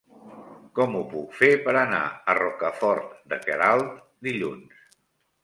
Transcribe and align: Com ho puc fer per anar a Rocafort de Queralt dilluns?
Com 0.77 0.95
ho 0.99 1.01
puc 1.11 1.35
fer 1.41 1.49
per 1.67 1.75
anar 1.81 1.99
a 2.09 2.35
Rocafort 2.39 3.13
de 3.35 3.41
Queralt 3.45 3.95
dilluns? 4.31 4.83